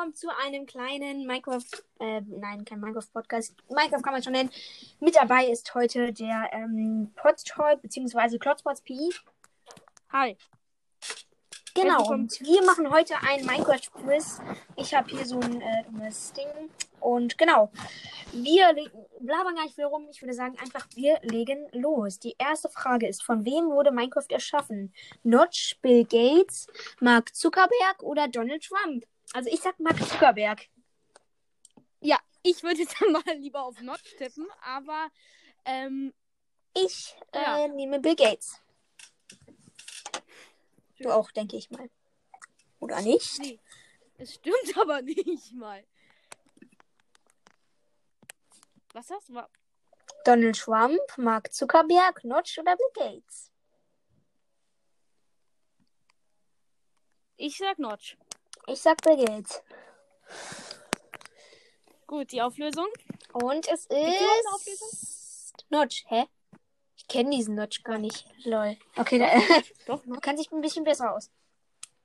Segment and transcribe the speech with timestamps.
[0.00, 3.54] willkommen zu einem kleinen Minecraft, äh, nein, kein Minecraft-Podcast.
[3.68, 4.50] Minecraft kann man schon nennen.
[4.98, 8.38] Mit dabei ist heute der ähm, Podtalk bzw.
[8.38, 9.12] Klotzpots PI.
[10.10, 10.38] Hi.
[11.74, 14.40] Genau, und wir machen heute ein Minecraft-Quiz.
[14.76, 16.48] Ich habe hier so ein äh, dummes Ding.
[17.00, 17.70] Und genau,
[18.32, 18.74] wir
[19.20, 20.08] labern gar nicht viel rum.
[20.10, 22.18] Ich würde sagen, einfach, wir legen los.
[22.18, 24.94] Die erste Frage ist, von wem wurde Minecraft erschaffen?
[25.24, 26.68] Notch, Bill Gates,
[27.00, 29.04] Mark Zuckerberg oder Donald Trump?
[29.32, 30.68] Also ich sag Mark Zuckerberg.
[32.00, 35.08] Ja, ich würde jetzt mal lieber auf Not tippen, aber
[35.64, 36.12] ähm,
[36.74, 37.68] Ich äh, Ja.
[37.68, 38.60] nehme Bill Gates.
[40.98, 41.90] Du auch, denke ich mal.
[42.80, 43.38] Oder nicht?
[43.38, 43.58] nee,
[44.18, 45.84] es stimmt aber nicht mal.
[48.92, 49.40] Was hast du?
[50.24, 53.50] Donald Trump, Mark Zuckerberg, Notch oder Bill Gates?
[57.36, 58.18] Ich sag Notch.
[58.72, 59.62] Ich sag Gates.
[62.06, 62.86] Gut, die Auflösung.
[63.32, 65.64] Und es ist.
[65.70, 66.26] Notch, hä?
[66.96, 68.24] Ich kenne diesen Notch gar nicht.
[68.44, 68.76] Lol.
[68.96, 69.28] Okay, da,
[69.86, 71.30] Doch, man kann sich ein bisschen besser aus.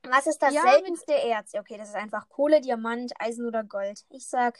[0.02, 1.54] Was ist das Ja, seltenste Erz?
[1.54, 4.04] Okay, das ist einfach Kohle, Diamant, Eisen oder Gold.
[4.10, 4.58] Ich sag.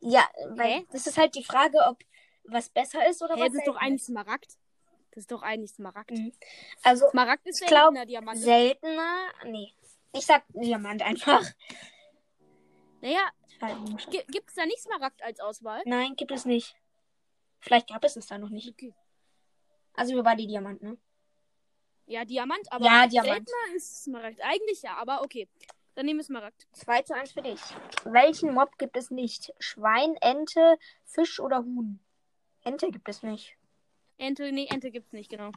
[0.00, 0.86] Ja, weil Hä?
[0.90, 1.98] das ist halt die Frage, ob
[2.44, 4.58] was besser ist oder Hä, was das ist doch seltener eigentlich Smaragd.
[5.12, 6.10] Das ist doch eigentlich Smaragd.
[6.10, 6.32] Mhm.
[6.82, 8.38] Also, Smaragd ist Ich glaub, seltener Diamant.
[8.40, 9.28] seltener.
[9.44, 9.72] Nee.
[10.12, 11.42] Ich sag Diamant einfach.
[13.00, 14.10] naja, Halt.
[14.10, 15.82] gi- gibt es da nicht Smaragd als Auswahl?
[15.84, 16.74] Nein, gibt es nicht.
[17.60, 18.68] Vielleicht gab es es da noch nicht.
[18.70, 18.94] Okay.
[19.94, 20.96] Also, wir waren die Diamant, ne?
[22.06, 23.48] Ja, Diamant, aber Ja, Diamant.
[23.48, 24.40] seltener ist Smaragd.
[24.42, 25.48] Eigentlich ja, aber okay.
[25.94, 26.66] Dann nehmen wir Smaragd.
[26.72, 27.60] 2 zu 1 für dich.
[28.04, 29.52] Welchen Mob gibt es nicht?
[29.58, 31.98] Schwein, Ente, Fisch oder Huhn?
[32.62, 33.56] Ente gibt es nicht.
[34.16, 35.50] Ente, nee, Ente gibt's nicht, genau.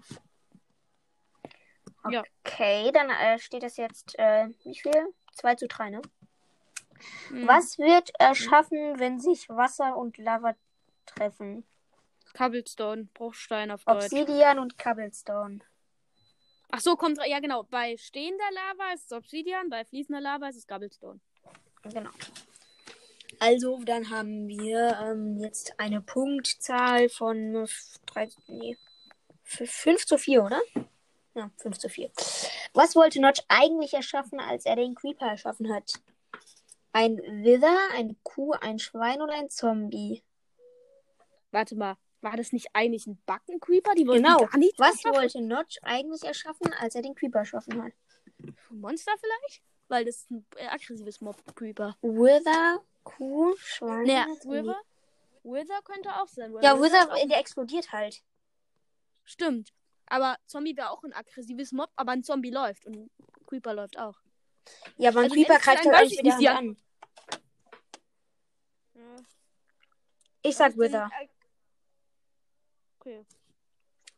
[2.09, 2.23] Ja.
[2.43, 5.13] Okay, dann äh, steht es jetzt, äh, wie viel?
[5.33, 6.01] 2 zu 3, ne?
[7.29, 7.47] Hm.
[7.47, 10.55] Was wird erschaffen, wenn sich Wasser und Lava
[11.05, 11.65] treffen?
[12.33, 14.05] Cobblestone, Bruchstein auf Deutsch.
[14.05, 15.59] Obsidian und Cobblestone.
[16.71, 17.63] Ach so, kommt, ja genau.
[17.63, 21.19] Bei stehender Lava ist es Obsidian, bei fließender Lava ist es Cobblestone.
[21.83, 22.09] Genau.
[23.39, 27.67] Also, dann haben wir ähm, jetzt eine Punktzahl von
[28.05, 28.77] 3, nee,
[29.43, 30.61] 5 zu 4, oder?
[31.33, 32.11] Ja, 5 zu 4.
[32.73, 35.93] Was wollte Notch eigentlich erschaffen, als er den Creeper erschaffen hat?
[36.93, 40.23] Ein Wither, eine Kuh, ein Schwein oder ein Zombie?
[41.51, 43.95] Warte mal, war das nicht eigentlich ein Backen-Creeper?
[43.95, 44.45] Die wollten Genau.
[44.45, 45.15] gar nichts Was erschaffen?
[45.15, 47.93] wollte Notch eigentlich erschaffen, als er den Creeper erschaffen hat?
[48.69, 49.61] Ein Monster vielleicht?
[49.87, 51.97] Weil das ist ein aggressives Mob-Creeper.
[52.01, 54.05] Wither, Kuh, Schwein.
[54.41, 54.67] Zombie?
[54.67, 54.81] Wither?
[55.43, 56.53] Wither könnte auch sein.
[56.61, 58.21] Ja, Wither der explodiert halt.
[59.23, 59.73] Stimmt.
[60.11, 63.11] Aber Zombie wäre auch ein aggressives Mob, aber ein Zombie läuft und ein
[63.47, 64.19] Creeper läuft auch.
[64.97, 66.77] Ja, aber ein Also, Creeper greift halt eigentlich ich wieder an.
[68.93, 69.15] Ja.
[70.41, 71.09] Ich sag Wither.
[71.17, 71.27] äh,
[72.99, 73.25] Okay.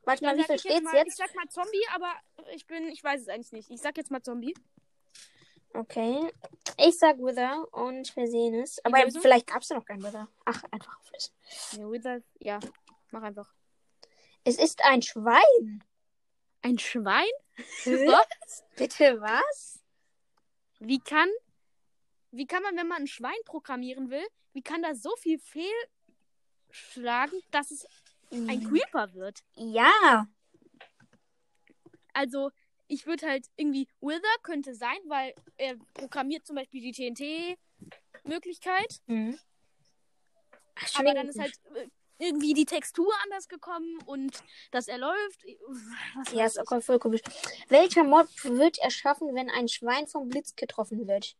[0.04, 1.18] Warte mal, wie viel ich jetzt steht's mal, Ich jetzt?
[1.18, 2.12] sag mal Zombie, aber
[2.56, 3.70] ich bin, ich weiß es eigentlich nicht.
[3.70, 4.54] Ich sag jetzt mal Zombie.
[5.76, 6.34] Okay.
[6.78, 8.84] Ich sag Wither und wir sehen es.
[8.84, 10.28] Aber vielleicht gab es ja noch kein Wither.
[10.46, 11.34] Ach, einfach auflösen.
[11.74, 12.60] Ja, Wither, ja,
[13.12, 13.54] mach einfach.
[14.44, 15.84] Es ist ein Schwein.
[16.62, 17.30] Ein Schwein?
[17.86, 18.64] Was?
[18.76, 19.80] Bitte was?
[20.80, 21.30] Wie kann,
[22.32, 27.40] wie kann man, wenn man ein Schwein programmieren will, wie kann da so viel fehlschlagen,
[27.52, 27.86] dass es
[28.32, 28.70] ein Mhm.
[28.70, 29.44] Creeper wird?
[29.56, 30.28] Ja.
[32.14, 32.50] Also,
[32.88, 39.38] ich würde halt irgendwie, Wither könnte sein, weil er programmiert zum Beispiel die TNT-Möglichkeit, Mhm.
[40.96, 41.88] Aber dann ist halt äh,
[42.18, 44.40] irgendwie die Textur anders gekommen und
[44.72, 45.44] dass er läuft.
[46.16, 47.22] Was Ja, ist auch voll komisch.
[47.70, 51.36] Welcher Mob wird erschaffen, wenn ein Schwein vom Blitz getroffen wird?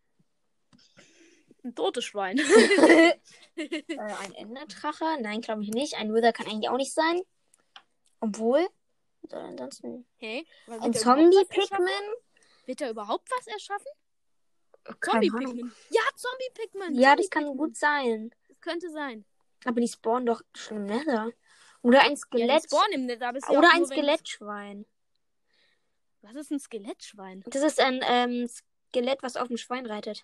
[1.64, 2.38] ein totes Schwein.
[2.88, 3.14] äh,
[3.98, 5.18] ein Enderdrache?
[5.22, 5.96] Nein, glaube ich nicht.
[5.96, 7.22] Ein Wither kann eigentlich auch nicht sein.
[8.20, 8.68] Obwohl.
[9.30, 10.06] So, ansonsten.
[10.18, 10.94] Hey, Ein?
[10.94, 11.90] Zombie-Pigman?
[12.66, 13.88] Wird er überhaupt was erschaffen?
[15.02, 15.74] Zombie-Pigman.
[15.90, 16.96] Ja, Zombie-Pigman.
[16.96, 18.34] Ja, das kann gut sein.
[18.50, 19.26] Das könnte sein.
[19.66, 21.32] Aber die spawnen doch schon im Nether.
[21.82, 22.64] Oder ein Ja, Skelett.
[22.64, 24.86] spawnen im Nether, ja oder ein Skelettschwein.
[26.22, 27.44] Was ist ein Skelettschwein?
[27.48, 30.24] Das ist ein ähm, Skelett, was auf dem Schwein reitet.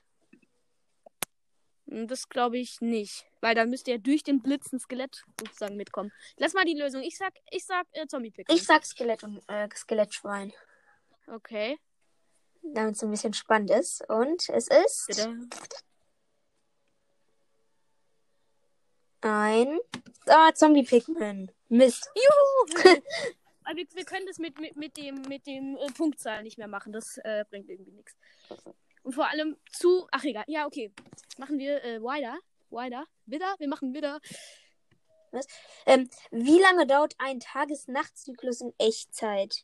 [1.89, 3.25] Hm, Das glaube ich nicht.
[3.41, 6.12] Weil dann müsste ja durch den Blitz ein Skelett sozusagen mitkommen.
[6.38, 7.01] Lass mal die Lösung.
[7.01, 8.56] Ich sag, ich sag äh, Zombie-Pigman.
[8.56, 10.53] Ich sag Skelett und äh, Skelettschwein.
[11.27, 11.77] Okay.
[12.62, 14.07] Damit es ein bisschen spannend ist.
[14.09, 15.38] Und es ist Bitte.
[19.21, 19.80] Ein
[20.27, 21.51] ah, Zombie-Pigman.
[21.69, 22.10] Mist.
[22.16, 22.92] Juhu!
[23.63, 26.68] Aber wir, wir können das mit, mit, mit dem, mit dem äh, Punktzahl nicht mehr
[26.68, 26.92] machen.
[26.92, 28.16] Das äh, bringt irgendwie nichts.
[29.04, 30.07] Und vor allem zu.
[30.12, 30.44] Ach egal.
[30.48, 30.92] Ja, okay.
[31.38, 32.38] Machen wir äh, weiter.
[32.69, 33.06] Weiter.
[33.25, 33.56] Wieder?
[33.60, 34.19] Wir machen wieder.
[35.86, 39.63] Ähm, wie lange dauert ein Tages-Nacht-Zyklus in Echtzeit?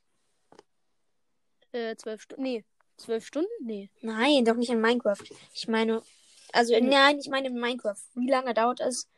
[1.72, 2.44] Äh, zwölf Stunden.
[2.44, 2.66] Nee.
[2.98, 3.50] Zwölf Stunden?
[3.62, 3.90] Nee.
[4.02, 5.24] Nein, doch nicht in Minecraft.
[5.54, 6.04] Ich meine,
[6.54, 6.90] also Mhm.
[6.90, 8.02] nein, ich meine in Minecraft.
[8.14, 9.10] Wie lange dauert es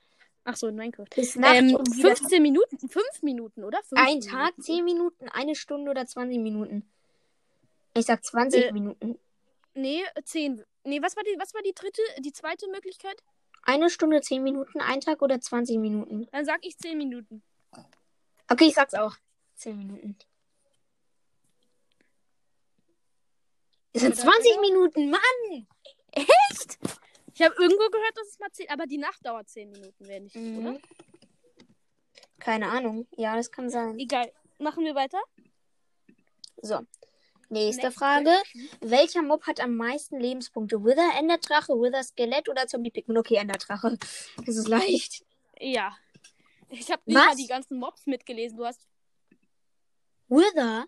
[0.49, 1.09] Ach so, in Minecraft.
[1.13, 2.79] bis Nacht Ähm, wieder 15 Minuten.
[2.87, 3.83] 5 Minuten, oder?
[3.83, 4.29] Fünf ein Minuten.
[4.29, 6.89] Tag, 10 Minuten, eine Stunde oder 20 Minuten?
[7.93, 9.19] Ich sag 20 Äh, Minuten.
[9.73, 10.63] Nee, 10.
[10.85, 13.21] Nee, was war die, was war die dritte, die zweite Möglichkeit?
[13.63, 16.29] Eine Stunde, 10 Minuten, ein Tag oder 20 Minuten?
[16.31, 17.43] Dann sag ich 10 Minuten.
[18.49, 19.17] Okay, ich sag's auch.
[19.55, 20.15] 10 Minuten.
[23.91, 24.61] Es sind Oder 20 oder?
[24.61, 25.67] Minuten, Mann!
[27.39, 30.23] Ich habe irgendwo gehört, dass es mal 10, aber die Nacht dauert 10 Minuten, wenn
[30.23, 30.57] nicht, Mhm.
[30.67, 30.79] oder?
[32.39, 33.07] Keine Ahnung.
[33.15, 33.99] Ja, das kann sein.
[33.99, 34.31] Egal.
[34.57, 35.19] Machen wir weiter?
[36.63, 36.79] So.
[37.49, 38.31] Nächste Next Frage.
[38.81, 40.83] Welcher Mob hat am meisten Lebenspunkte?
[40.83, 43.19] Wither, Enderdrache, Wither, Skelett oder Zombie Pikmin?
[43.19, 43.99] Okay, Enderdrache.
[44.47, 45.23] Das ist leicht.
[45.59, 45.95] Ja.
[46.69, 47.25] Ich habe nicht Was?
[47.27, 48.57] mal die ganzen Mobs mitgelesen.
[48.57, 48.81] Du hast.
[50.27, 50.87] Wither?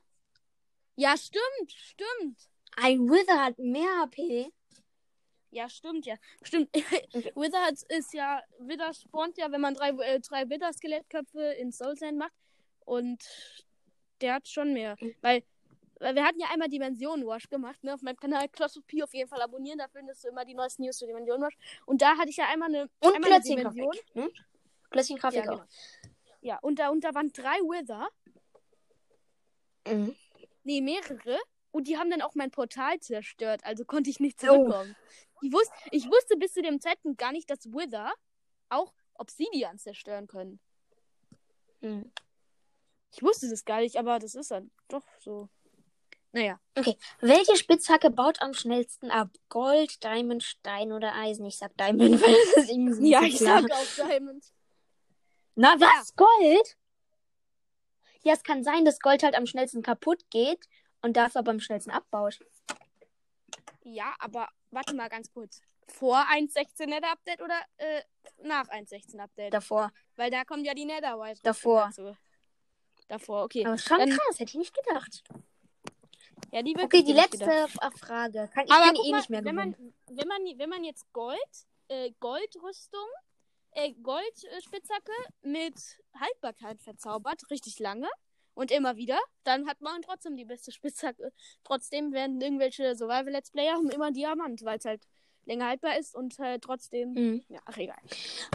[0.96, 2.40] Ja, stimmt, stimmt.
[2.75, 4.51] Ein Wither hat mehr HP.
[5.51, 6.16] Ja, stimmt, ja.
[6.44, 6.69] Stimmt.
[7.36, 8.42] Wither ist ja.
[8.60, 12.34] Wither spawnt ja, wenn man drei, äh, drei Wither-Skelettköpfe in Soul Sand macht.
[12.86, 13.24] Und
[14.22, 14.96] der hat schon mehr.
[15.00, 15.16] Mhm.
[15.22, 15.44] Weil,
[16.00, 17.94] weil wir hatten ja einmal Dimension Wash gemacht, ne?
[17.94, 19.80] Auf meinem Kanal of P auf jeden Fall abonnieren.
[19.80, 21.57] Da findest du immer die neuesten News zu Dimension Wash.
[21.86, 24.16] Und da hatte ich ja einmal eine, Und einmal eine Klötzchen-Grafik.
[24.16, 24.30] Ne?
[24.92, 25.56] Klötzchen-Grafik Ja, auch.
[25.57, 25.66] genau.
[26.42, 28.07] Ja, und da, und da waren drei Wither.
[29.88, 30.16] Mhm.
[30.63, 31.40] Nee, mehrere.
[31.72, 33.62] Und die haben dann auch mein Portal zerstört.
[33.63, 34.74] Also konnte ich nicht Oh.
[35.41, 38.12] Ich, wus ich wusste bis zu dem Zeitpunkt gar nicht, dass Wither
[38.69, 40.59] auch Obsidian zerstören können.
[41.81, 42.12] Mhm.
[43.12, 45.50] Ich wusste das gar nicht, aber das ist dann doch so.
[46.31, 46.59] Naja.
[47.21, 49.30] Welche Spitzhacke baut am schnellsten ab?
[49.50, 51.45] Gold, Diamond, Stein oder Eisen?
[51.45, 53.62] Ich sag Diamond, weil das ist irgendwie so Ja, ich klar.
[53.63, 54.45] sag auch Diamond.
[55.56, 56.15] Na was?
[56.15, 56.77] Gold?
[58.21, 60.68] Ja, es kann sein, dass Gold halt am schnellsten kaputt geht
[61.01, 62.39] und dafür aber am schnellsten abbaut.
[63.83, 65.62] Ja, aber warte mal ganz kurz.
[65.88, 68.01] Vor 1.16 Nether Update oder äh,
[68.44, 69.54] nach 1.16 Update?
[69.54, 69.92] Davor.
[70.16, 71.42] Weil da kommt ja die Netherwise.
[71.44, 71.86] Davor.
[71.88, 72.16] Dazu.
[73.07, 73.66] Davor, okay.
[73.66, 75.24] Aber schon Dann- krass, hätte ich nicht gedacht.
[76.51, 77.71] Ja, die Okay, die letzte gedacht.
[78.00, 78.50] Frage.
[78.54, 79.94] Kann, ich Aber kann eh mal, nicht mehr wenn gewinnen.
[80.07, 81.38] man, wenn man, wenn man jetzt Gold,
[81.89, 83.07] äh, Goldrüstung,
[83.72, 85.12] äh, Goldspitzhacke
[85.42, 85.75] mit
[86.19, 88.10] Haltbarkeit verzaubert, richtig lange
[88.60, 91.32] und immer wieder, dann hat man trotzdem die beste Spitzhacke.
[91.64, 95.02] Trotzdem werden irgendwelche Survival-Let's Player haben immer Diamant, weil es halt
[95.46, 97.14] länger haltbar ist und halt trotzdem.
[97.14, 97.44] Mhm.
[97.48, 97.98] Ja, ach egal.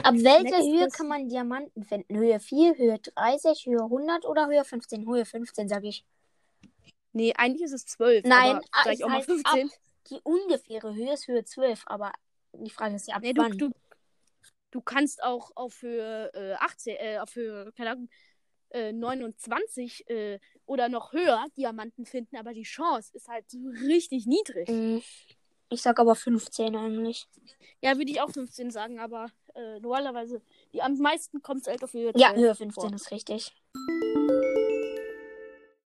[0.03, 2.19] Ab welcher Höhe kann man Diamanten finden?
[2.19, 5.09] Höhe 4, Höhe 30, Höhe 100 oder Höhe 15?
[5.09, 6.05] Höhe 15, sag ich.
[7.15, 8.25] Nee, eigentlich ist es 12.
[8.27, 9.71] Nein, aber ah, sag es ich auch mal heißt 15.
[10.11, 12.13] Die ungefähre Höhe ist Höhe 12, aber
[12.53, 13.57] die Frage ist ja ab Nee, du, wann.
[13.57, 13.71] du,
[14.71, 18.11] du kannst auch auf Höhe äh, 18, äh, auf Höhe, keine Ahnung,
[18.75, 23.47] äh, 29 äh, oder noch höher Diamanten finden, aber die Chance ist halt
[23.87, 24.69] richtig niedrig.
[24.69, 25.03] Mhm.
[25.71, 27.27] Ich sag aber 15 eigentlich.
[27.81, 30.43] Ja, würde ich auch 15 sagen, aber äh, normalerweise,
[30.73, 32.95] die am meisten kommt es halt auf Höhe Ja, 12 Höhe 15 vor.
[32.95, 33.53] ist richtig.